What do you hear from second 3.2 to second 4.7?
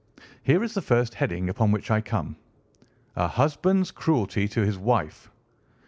husband's cruelty to